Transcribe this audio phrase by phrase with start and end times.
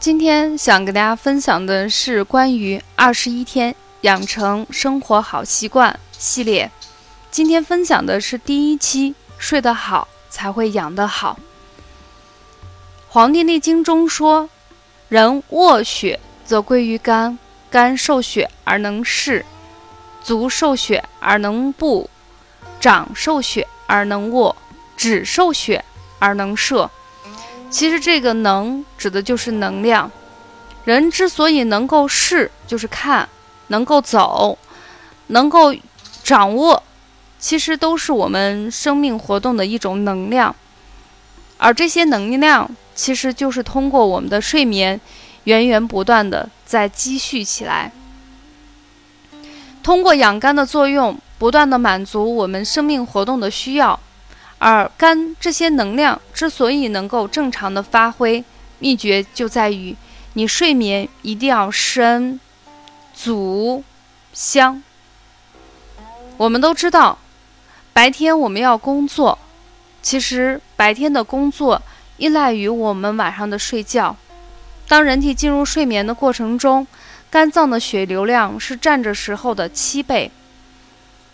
[0.00, 6.70] 今天想给大家分享的是关于二十一天养成生活好习惯系列。
[7.32, 11.36] 今天分享的是第一期，睡得好才会养得好。
[13.08, 14.48] 《黄帝内经》中说
[15.10, 17.36] ：“人卧血则归于肝，
[17.68, 19.44] 肝受血而能视，
[20.22, 22.08] 足受血而能步，
[22.78, 24.54] 掌受血而能握，
[24.96, 25.84] 指受血
[26.20, 26.88] 而能射。”
[27.70, 30.10] 其实这个“能”指的就是能量。
[30.84, 33.28] 人之所以能够视，就是看；
[33.68, 34.58] 能够走，
[35.28, 35.74] 能够
[36.22, 36.82] 掌握。
[37.38, 40.56] 其实都是我们生命活动的一种能量，
[41.56, 45.00] 而这些能量其实就是通过我们的睡眠，
[45.44, 47.92] 源源不断的在积蓄起来，
[49.84, 54.00] 通过养肝的作用，不断的满足我们生命活动的需要。
[54.58, 58.44] 而肝这些能量之所以能够正常的发挥，
[58.78, 59.96] 秘诀就在于
[60.34, 62.38] 你睡眠一定要深、
[63.14, 63.82] 足、
[64.32, 64.82] 香。
[66.36, 67.18] 我们都知道。
[67.92, 69.36] 白天我们要工作，
[70.00, 71.82] 其实白天的工作
[72.16, 74.14] 依赖于我们晚上的睡觉。
[74.86, 76.86] 当人体进入睡眠的过程中，
[77.28, 80.30] 肝脏的血流量是站着时候的七倍。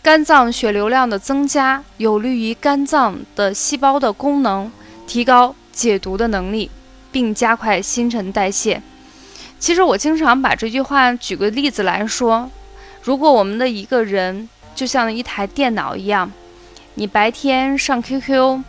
[0.04, 4.70] 肝脏血流量的增加，有利于肝脏的细胞的功能，
[5.06, 6.70] 提高解毒的能力，
[7.10, 8.82] 并加快新陈代谢。
[9.58, 12.50] 其实我经常把这句话举个例子来说：
[13.02, 16.30] 如果我们的一个人就像一台电脑一样。
[16.96, 18.60] 你白天上 QQ，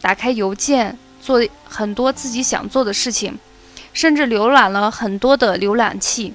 [0.00, 3.36] 打开邮件，做很多自己想做的事情，
[3.92, 6.32] 甚至浏览了很多的浏览器。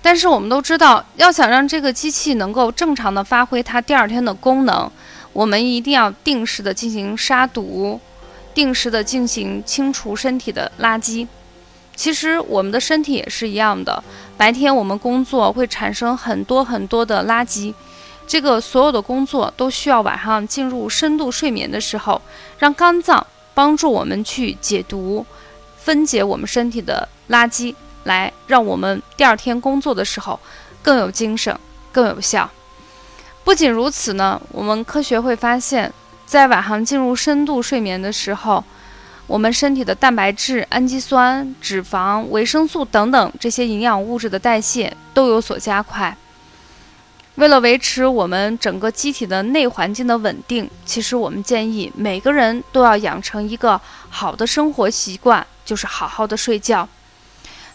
[0.00, 4.90] 但是我们都知道，要想让这个机器能够正常的发挥它第二天的功能，
[5.32, 8.00] 我们一定要定时的进行杀毒，
[8.54, 11.26] 定时的进行清除身体的垃圾。
[11.96, 14.02] 其实我们的身体也是一样的，
[14.36, 17.74] 白天我们工作会产生很多很多的垃圾。
[18.26, 22.22] 这个所有的工作都需要晚上进入深度睡眠的时候，
[22.58, 25.26] 让肝脏帮助我们去解毒、
[25.76, 30.38] 分解我们身体的垃圾，来让我们第二天工作的时候
[30.82, 31.58] 更有精神、
[31.92, 32.50] 更有效。
[33.44, 35.92] 不仅如此呢，我们科学会发现，
[36.26, 38.62] 在晚上进入深度睡眠的时候，
[39.26, 46.16] 我们身体的蛋白质、氨基酸、脂肪、维生素等等这些营养物质的代谢都有所加快。
[47.36, 53.80] 为了维持我们整个机体的内环境的稳定，其实我们建议每个人都要养成一个
[54.10, 56.88] 好的生活习惯，就是好好的睡觉。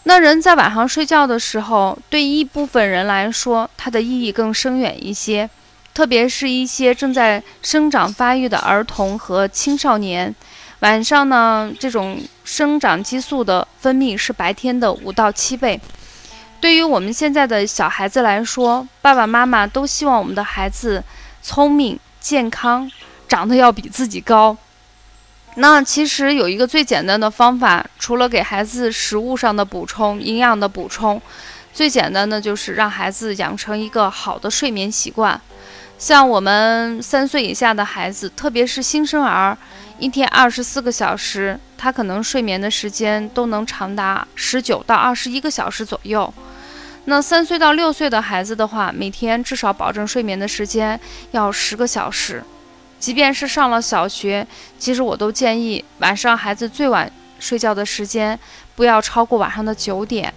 [0.06, 5.48] 那人在晚上睡觉的时候，对一部分人来说，它的意义更深远一些，
[5.94, 10.34] 特别是一些正在生长发育的儿童和青少年，
[10.80, 15.80] 晚上呢，这种生长激素的分泌是白天的五到七倍。
[16.60, 21.02] 对于我们现在的小孩子来说，爸爸妈妈都希望我们的孩子
[21.42, 22.90] 聪明、健康，
[23.26, 24.54] 长得要比自己高。
[25.56, 31.20] 那其实有一个最简单的方法，除了给孩子食物上的补充、营养的补充，
[31.72, 35.40] 最简单的就是让孩子养成一个好的睡眠习惯。
[35.96, 39.56] 像我们三岁以下的孩子，特别是新生儿，
[40.00, 46.34] 一天二十四个小时，他可能睡眠的时间都能长达十九到二十一个小时左右。
[47.04, 50.98] 那三岁到六岁的孩子的话，每天至少保证睡眠的时间
[51.30, 52.42] 要十个小时。
[53.04, 54.46] 即便是上了小学，
[54.78, 58.38] 其实我都建议晚上孩子最晚睡觉的时间
[58.74, 60.32] 不要超过晚上的九点。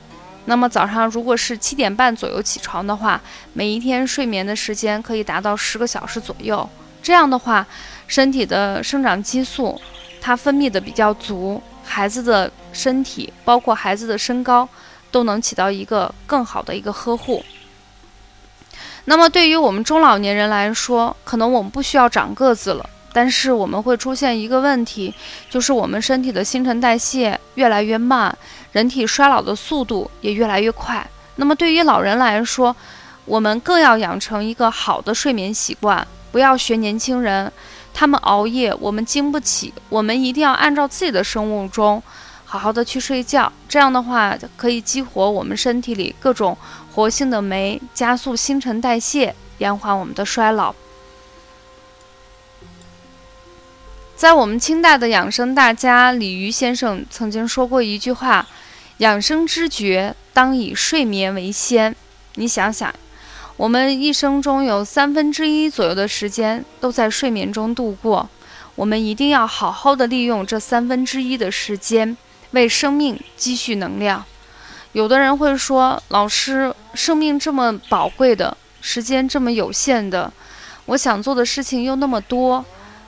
[0.47, 3.21] 那么早上如果是七点半左右起床的话，
[3.53, 6.69] 每一天睡眠的时间可以达到十个小时左右。
[7.01, 7.65] 这样的话，
[8.05, 9.79] 身体的生长激素
[10.19, 14.67] 它分泌的比较足，孩子的身体包括孩子的身高。
[15.09, 17.41] 都能起到一个更好的一个呵护。
[19.09, 25.13] 那么对于我们中老年人来说，可能我们不需要长个子了，但是我们会出现一个问题，
[25.49, 28.37] 就是我们身体的新陈代谢越来越慢，
[28.73, 31.09] 人体衰老的速度也越来越快。
[31.37, 32.75] 那么对于老人来说，
[33.23, 37.49] 我们更要养成一个好的睡眠习惯，不要学年轻人，
[37.93, 42.03] 他们熬夜，我们经不起，我们一定要按照自己的生物钟。
[42.49, 46.57] 好好的去睡觉，这样的话可以激活我们身体里各种
[46.97, 50.73] 活性的酶，加速新陈代谢，延缓我们的衰老。
[54.15, 58.47] 在我们清代的养生大家李渔先生曾经说过一句话
[58.97, 61.95] ：“养生之诀，当以睡眠为先。”
[62.33, 62.91] 你想想，
[63.57, 68.27] 我们一生中有三分之一左右的时间都在睡眠中度过，
[68.73, 72.17] 我们一定要好好的利用这三分之一的时间。
[72.51, 74.25] 为生命积蓄能量。
[74.97, 80.33] 有的人会说：“老师，生命这么宝贵的时间这么有限的，
[80.87, 82.65] 我想做的事情又那么多，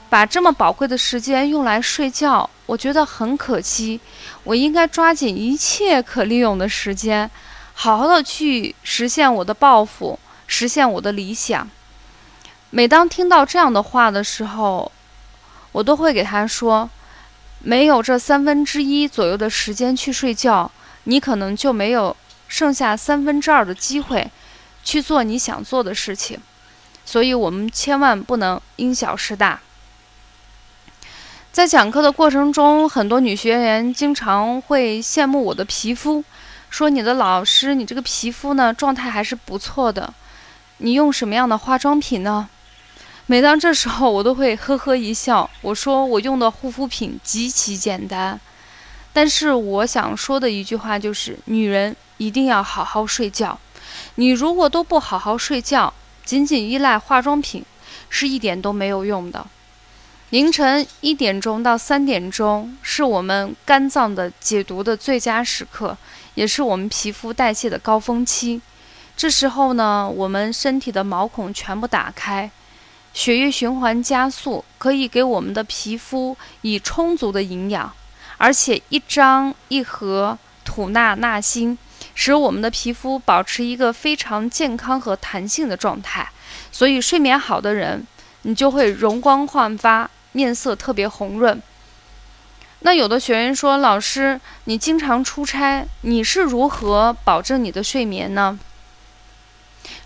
[0.07, 3.99] 把这么宝贵的时间用来睡觉，我觉得很可惜。
[4.43, 7.27] 我应该抓紧一切可利用的时间，
[7.73, 11.67] 好好的去实现我的抱负，实现我的理想。”
[12.69, 14.91] 每当听到这样的话的时候，
[15.71, 16.87] 我都会给他说
[17.57, 20.71] ：“没有这三分之一左右的时间去睡觉。”
[21.09, 22.15] 你可能就没有
[22.47, 24.29] 剩下三分之二的机会
[24.83, 26.39] 去做你想做的事情，
[27.03, 29.59] 所以我们千万不能因小失大。
[31.51, 36.23] 在讲课的过程中，很多女学员经常会羡慕我的皮肤，
[36.69, 40.13] 说：“你的老师，你这个皮肤呢，状态还是不错的。
[40.77, 42.47] 你用什么样的化妆品呢？”
[43.25, 48.39] 每当这时候，我都会呵呵一笑，我说：“我用的护肤品极其简单。”
[49.11, 53.59] 但是我想说的一句话就是：女人一定要好好睡觉。
[54.15, 57.63] 你如果都不好好睡觉，仅仅依赖化妆品，
[58.09, 59.45] 是一点都没有用的。
[60.29, 65.97] 凌晨一点钟到三点钟是我们肝脏的解毒的最佳时刻，
[66.35, 68.61] 也是我们皮肤代谢的高峰期。
[69.17, 72.49] 这时候呢，我们身体的毛孔全部打开，
[73.11, 77.91] 血液循环加速，可以给我们的皮肤以充足的营养。
[78.39, 81.77] 而且一张一合吐纳纳新，
[82.15, 86.27] 使我们的皮肤保持一个非常健康和弹性的状态。
[86.71, 88.07] 所以睡眠好的人，
[88.43, 91.61] 你就会容光焕发，面色特别红润。
[92.79, 98.57] 那有的学员说：“老师，你经常出差，你是如何保证你的睡眠呢？”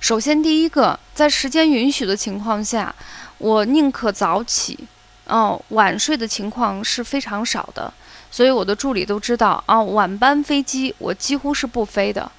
[0.01, 2.95] 首先，第一个，在时间允许的情况下，
[3.37, 4.87] 我宁可早起，
[5.27, 7.93] 哦，晚睡的情况是非常少的。
[8.29, 12.31] 所以我的助理都知道啊，晚班飞机我几乎是不飞的。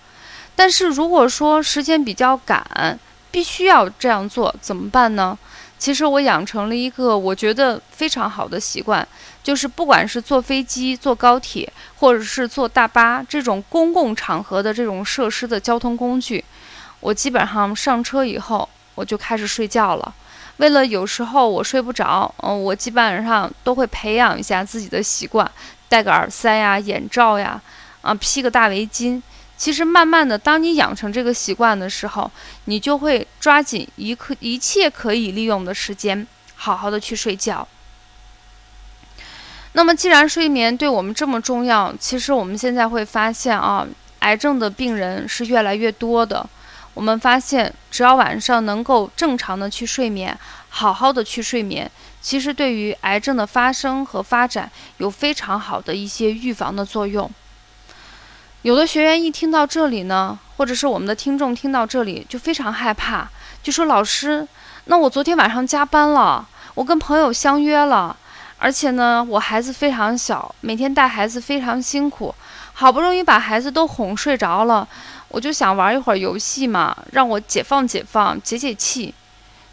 [0.56, 2.98] 但是如果说时间比较赶，
[3.30, 5.38] 必须要这样做，怎么办呢？
[5.76, 9.06] 其实我养成了一个我觉得非常好的习惯，
[9.42, 16.44] 就是不管是坐飞机、坐高铁，或者是坐大巴这种公共场合的这种设施的交通工具，
[17.00, 20.14] 我基本上上车以后我就开始睡觉了。
[20.58, 25.50] 为了有时候我睡不着，嗯，我基本上都会培养一下自己的习惯。
[25.88, 27.60] 戴个耳塞呀，眼罩呀，
[28.02, 29.20] 啊，披个大围巾。
[29.56, 32.30] 其实慢慢的，当你养成这个习惯的时候，
[32.64, 37.66] 你就会抓紧一刻一切可以利用的时间，好好的去睡觉。
[39.72, 43.86] 那么，既然睡眠对我们这么重要，其实我们现在会发现啊，
[44.20, 46.48] 癌症的病人是越来越多的。
[46.94, 50.36] 我们发现，只要晚上能够正常的去睡眠，
[50.68, 51.90] 好好的去睡眠。
[52.22, 57.30] 其实对于癌症的发生和发展有非常好的一些预防的作用。
[58.62, 63.28] 有的学员一听到这里呢，或者是我们的听众听到这里就非常害怕，
[63.62, 64.48] 就说：“老师，
[64.86, 68.16] 那我昨天晚上加班了，我跟朋友相约了，
[68.58, 72.34] 而且呢，我孩子非常小，每天带孩子非常辛苦，
[72.72, 74.88] 好不容易把孩子都哄睡着了，
[75.34, 79.12] 我就想玩一会儿游戏嘛，让我解放解放，解解气。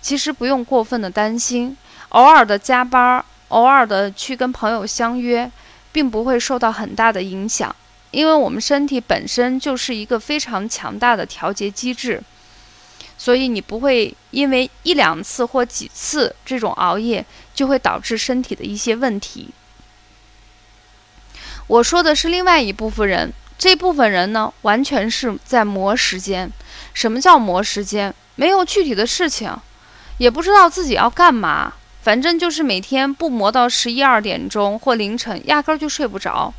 [0.02, 1.78] 其实不用过分的担心。”
[2.10, 5.50] 偶尔的加班，偶尔的去跟朋友相约，
[5.92, 7.74] 并不会受到很大的影响，
[8.10, 12.22] 因为我们身体本身就是一个非常强大的调节机制，
[13.18, 19.52] 所以你不会因为一两次或几次这种熬夜就会导致身体的一些问题。
[21.68, 26.52] 我说的是另外一部分人，这部分人呢，完全是在磨时间。
[26.96, 28.12] 什么叫磨时间？
[28.34, 29.56] 没有具体的事情，
[30.18, 31.74] 也不知道自己要干嘛。
[32.02, 36.52] 反正就是每天不磨到十一二点钟或凌晨，压根儿就睡不着。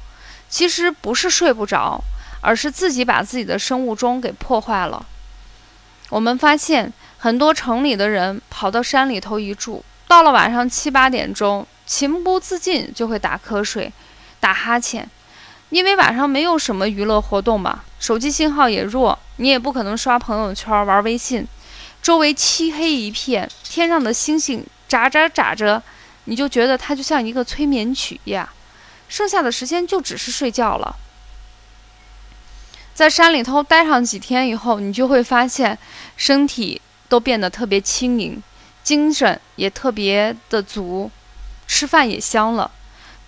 [0.49, 2.01] 其实不是睡不着，
[2.41, 5.05] 而是自己把自己的生物钟给破坏了。
[6.09, 13.93] 我们发现很多城里的人跑到山里头一住，到了晚上七八点钟，情不自禁就会打瞌睡、
[14.39, 15.11] 打哈欠，
[15.73, 21.49] 因为晚上没有什么娱乐活动吧，手机信号也弱，你也不可能刷朋友圈、玩微信，
[22.03, 24.63] 周围漆黑一片，天上的星星。
[24.87, 25.83] 眨眨眨着，
[26.25, 28.47] 你就觉得它就像一个催眠曲一样，
[29.09, 30.95] 剩下的时间就只是睡觉了。
[32.93, 35.79] 在山里头待上几天以后，你就会发现
[36.19, 38.43] 身体都变得特别轻盈，
[38.85, 41.11] 精神也特别的足，
[41.67, 42.71] 吃饭也香了。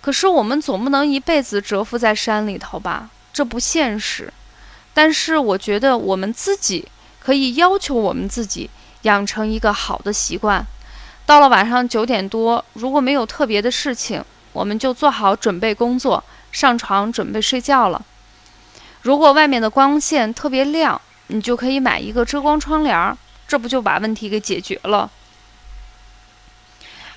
[0.05, 3.09] 可是我们总不能一辈子蛰伏在山里头吧？
[3.33, 4.31] 这不现实。
[4.93, 6.87] 但是我觉得我们自己
[7.19, 8.69] 可以要求我们自己
[9.01, 10.63] 养成一个好的习惯。
[11.25, 17.99] 到了晚上九点多，如果没有特别的事情，我们就做好准备工作，上床准备睡觉了。
[19.01, 25.09] 如果外面的光线特别亮，你就可以买一个遮光窗帘，这不就把问题给解决了？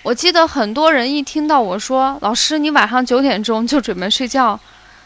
[0.08, 4.58] 我记得很多人一听到我说“老师，你晚上九点钟就准备睡觉”，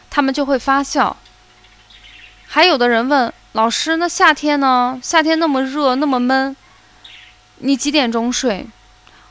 [0.09, 1.17] 他们就会发笑。
[2.47, 4.97] 还有的人问老师：“那夏天呢？
[5.03, 6.55] 夏天那么热，那么闷，
[7.57, 8.65] 你几点钟睡？”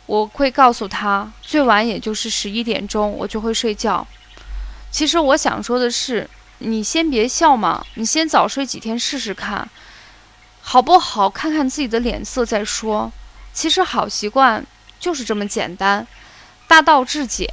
[0.04, 4.06] 我会告诉他，最晚也就是十一点钟，我就会睡觉。
[4.90, 9.66] 其实我想说的是，你先别笑嘛，你先早睡几天试试看，
[10.60, 11.30] 好不好？
[11.30, 13.10] 看看自己的脸色再说。
[13.54, 14.66] 其实好习惯
[15.02, 16.06] 就是这么简单，
[16.68, 17.50] 大道至简，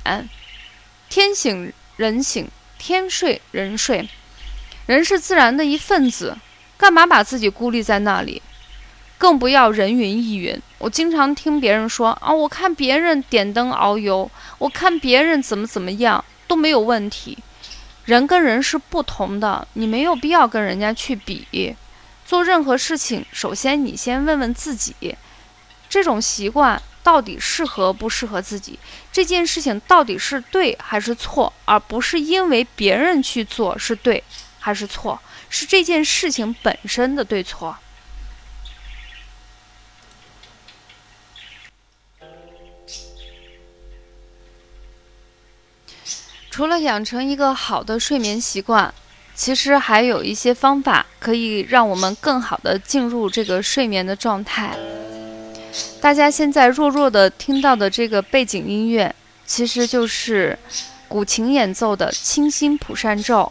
[1.10, 4.08] 天醒人醒，天睡人睡，
[4.86, 6.38] 人是自然的一份子，
[6.78, 8.40] 干嘛把自己孤立在那里？
[9.18, 10.62] 更不要人云亦云。
[10.78, 14.30] 我经常听别人说啊，我看别人点灯熬油，
[14.60, 17.36] 我看别人怎么怎么样都没有问题。
[18.06, 21.76] 人跟人是不同的，你没有必要跟人家去比。
[22.26, 25.16] 做任何事情，首先你先问问自己，
[25.90, 28.78] 这种习惯到底适合不适合自己？
[29.12, 31.52] 这件事情到底是对还是错？
[31.66, 34.24] 而不是因为别人去做是对
[34.60, 37.78] 还是错，是这件事情本身的对错。
[46.52, 48.94] 除了养成一个好的睡眠习惯，
[49.34, 54.78] 其实还有一些方法可以让我们更好的进入这个睡眠的状态。
[56.02, 59.14] 大家现在弱弱的听到的这个背景音乐，
[59.46, 60.58] 其实就是
[61.08, 63.44] 古琴演奏的《清心蒲扇咒》。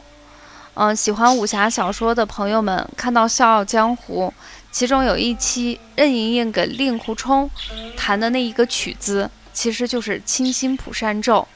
[0.75, 4.33] 嗯，喜欢武侠小说的朋友们看到《笑傲江湖》，
[4.71, 7.51] 其中有一期任盈盈给令狐冲
[7.97, 11.47] 弹的那一个曲子，其实就是《清心蒲扇咒》。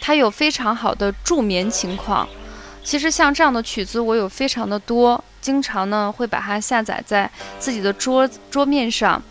[0.00, 2.28] 它有非常好的助眠情况。
[2.82, 9.22] 其实像这样的曲子，我有非常的多，经常呢会把它下载在自己的桌桌面上，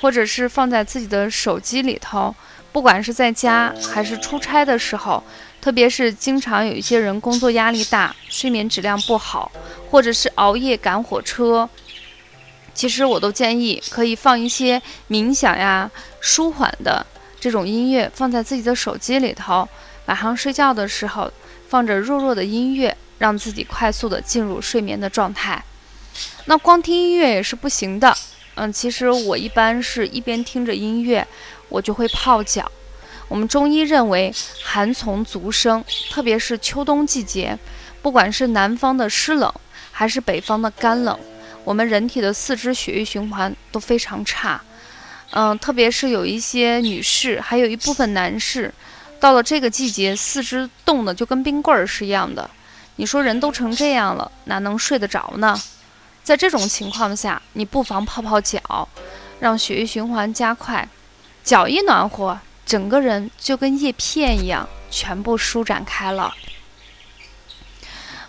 [0.00, 2.34] 或者是放在自己的手机里头。
[2.72, 5.22] 不管是在家还是出差的时候，
[5.62, 9.50] 特别是经常有一些人工作压力大，睡眠质量不好，
[9.90, 11.66] 或者是熬夜赶火车，
[12.74, 17.06] 其实我都建议可以放一些冥想呀、舒缓的
[17.40, 19.66] 这种音乐，放在自己的手机里头。
[20.04, 21.32] 晚上睡觉的时候，
[21.70, 25.64] 放着弱弱的音乐，让自己快速的进入睡眠的状态。
[26.44, 28.14] 那光听音乐也是不行的。
[28.56, 31.26] 嗯，其实我一般是一边听着音乐，
[31.68, 32.70] 我就会泡脚。
[33.28, 34.32] 我们中医认为
[34.64, 37.58] 寒从足生，特别是秋冬季节，
[38.00, 39.52] 不管是南方的湿冷，
[39.92, 41.18] 还是北方的干冷，
[41.64, 44.60] 我们人体的四肢血液循环都非常差。
[45.32, 48.72] 嗯，特别是有一些女士，还有一部分男士。
[49.18, 52.48] 到了这个季节，四肢冻得就跟冰棍儿是一样的。
[52.96, 55.60] 你说人都成这样了，哪能睡得着呢？
[56.26, 58.88] 在这种情况下，你不妨泡泡脚，
[59.38, 60.88] 让血液循环加快。
[61.44, 66.34] 脚一暖和，整个人就跟叶片一样，全部舒展开了。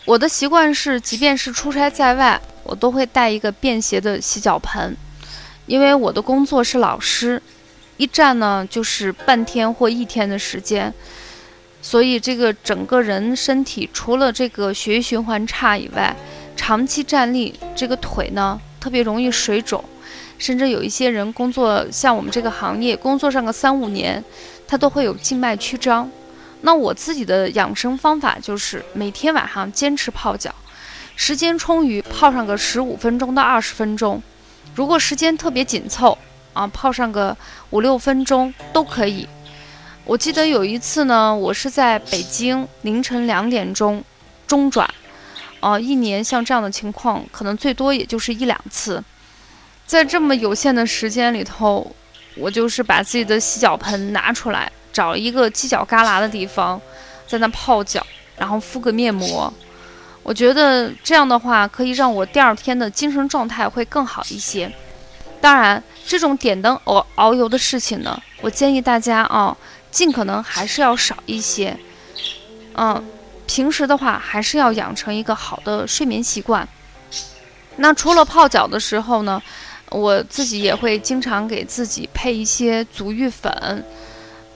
[0.05, 4.95] 我的习惯是，即便是出差在外，我都会带一个便携的洗脚盆，
[5.65, 7.41] 因为我的工作是老师。
[7.97, 10.93] 一站呢就是半天或一天的时间，
[11.81, 16.15] 所以这个整个人身体除了这个血液循环差以外，
[16.57, 19.81] 长期站立这个腿呢特别容易水肿，
[20.37, 24.21] 甚至有一些人工作像我们这个行业工作上个三五年，
[24.67, 26.09] 他都会有静脉曲张。
[26.61, 30.53] 那我自己的养生方法就是每天晚上坚持泡脚，
[31.15, 34.21] 时间充裕泡上个十五分钟到二十分钟，
[34.75, 36.17] 如果时间特别紧凑。
[36.53, 37.37] 啊，泡上个
[37.69, 39.27] 五六分钟都可以。
[40.05, 44.03] 我记得有一次呢，我是在北京凌晨两点钟
[44.47, 44.89] 中转，
[45.59, 49.03] 啊，一年像这样的情况，可能最多也就是一两次。
[49.85, 51.95] 在这么有限的时间里头，
[52.35, 56.79] 我就是把自己的洗脚盆拿出来，找一个犄角旮旯的地方，
[57.27, 58.05] 在那泡脚，
[58.37, 59.51] 然后敷个面膜。
[60.23, 64.71] 我觉得这样的话，可以让我第二天的精神状态会更好一些。
[65.39, 65.83] 当然。
[66.09, 69.57] 这种点灯熬熬油的事情呢，我建议大家啊，
[69.91, 71.77] 尽可能还是要少一些。
[72.75, 73.05] 嗯，
[73.47, 76.67] 平时的话还是要养成一个好的睡眠习惯。
[77.77, 79.41] 那除了泡脚的时候呢，
[79.89, 83.83] 我自己也会经常给自己配一些足浴粉。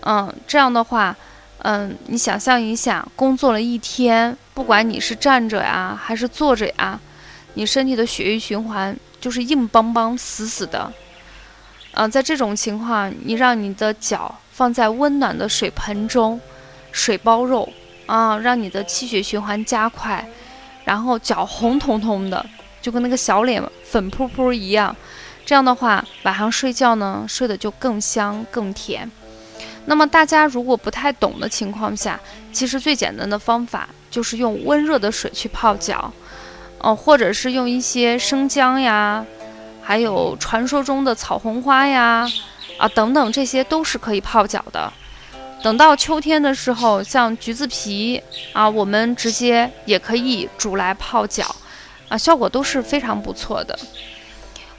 [0.02, 1.16] 嗯，这样的话，
[1.60, 7.00] 嗯，你想象一下，工作了一天，不管你是站着呀还是坐着呀，
[7.54, 10.92] 你身体的血液循环就是硬邦邦、死死的。
[11.94, 16.42] 嗯，在这种情况，你让你的脚放在温暖的水盆中，
[16.92, 17.72] 水包肉，
[18.12, 20.28] 啊，让你的气血循环加快，
[20.84, 22.46] 然后脚红彤彤的，
[22.82, 24.94] 就跟那个小脸粉扑扑一样。
[25.46, 29.10] 这样的话，晚上睡觉呢，睡得就更香更甜。
[29.86, 32.20] 那么大家如果不太懂的情况下，
[32.52, 36.12] 其实最简单的方法就是用温热的水去泡脚，
[36.80, 39.26] 哦，或者是用一些生姜呀，
[39.82, 42.30] 还有传说中的草红花呀，
[42.78, 44.92] 啊等等，这些都是可以泡脚的。
[45.64, 51.56] 等到秋天的时候，像橘子皮啊，我们直接也可以煮来泡脚，
[52.10, 53.78] 啊，效果都是非常不错的。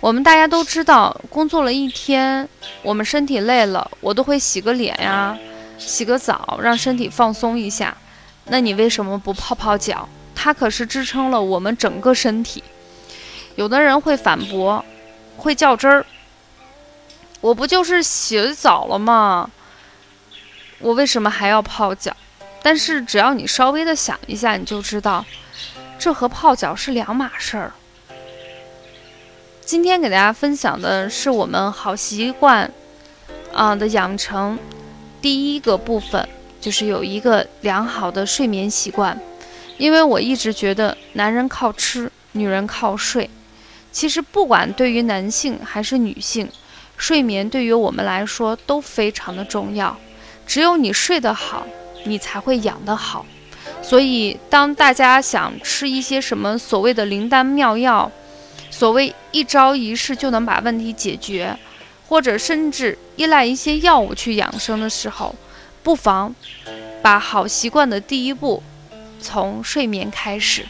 [0.01, 2.49] 我们大家都知道，工作了一天，
[2.83, 5.39] 我们身体累了，我都会洗个脸呀，
[5.79, 7.97] 洗个澡，让身体放松一下。
[8.47, 10.09] 那你为什么不泡泡脚？
[10.35, 12.65] 它可是支撑了我们整个身体。
[13.55, 14.85] 有的人会反驳，
[15.37, 16.05] 会较真儿。
[17.41, 19.49] 我不就是洗澡了吗？
[20.83, 22.15] 我为什么还要泡脚？
[22.61, 25.25] 但是只要你稍微的想一下，你就知道，
[25.99, 27.73] 这和泡脚是两码事儿。
[29.65, 32.71] 今天给大家分享的是我们好习惯
[33.53, 34.59] 啊的养成，
[35.21, 36.29] 第一个部分
[36.61, 39.19] 就是有一个良好的睡眠习惯。
[39.79, 43.31] 因为我一直觉得男人靠吃，女人靠睡。
[43.91, 46.49] 其实不管对于男性还是女性，
[46.97, 49.97] 睡眠对于我们来说都非常的重要。
[50.53, 51.67] 只有你睡得好，
[52.05, 53.25] 你才会养得好。
[53.81, 58.13] 所以当大家想吃一些什么所谓的灵丹妙药，
[58.71, 61.57] 所谓一招一式就能把问题解决，
[62.07, 65.35] 或者甚至依赖一些药物去养生的时候，
[65.83, 66.35] 不妨
[67.01, 68.63] 把好习惯的第一步
[69.23, 70.67] 从睡眠开始。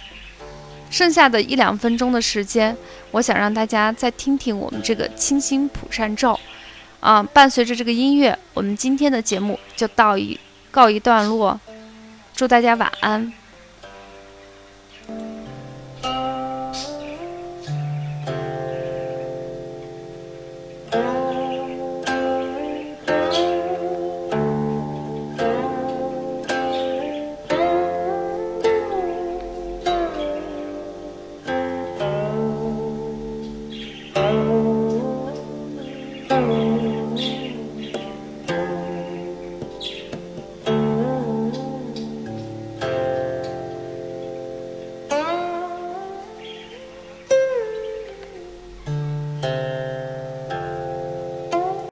[0.93, 2.77] 剩下的一两分钟的时间，
[3.11, 6.39] 我想让大家再听听我们这个清心普善咒，
[7.03, 10.39] 啊，伴随着这个音乐，我们今天的节目就到一
[10.71, 11.59] 告一段落。
[12.33, 13.33] 祝大家晚安。